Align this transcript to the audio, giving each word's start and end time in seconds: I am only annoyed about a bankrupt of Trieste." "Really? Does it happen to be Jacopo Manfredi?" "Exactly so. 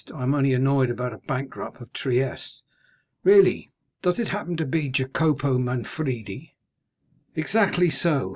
I 0.11 0.23
am 0.23 0.33
only 0.33 0.51
annoyed 0.55 0.89
about 0.89 1.13
a 1.13 1.19
bankrupt 1.27 1.79
of 1.79 1.93
Trieste." 1.93 2.63
"Really? 3.23 3.69
Does 4.01 4.17
it 4.17 4.29
happen 4.29 4.57
to 4.57 4.65
be 4.65 4.89
Jacopo 4.89 5.59
Manfredi?" 5.59 6.55
"Exactly 7.35 7.91
so. 7.91 8.29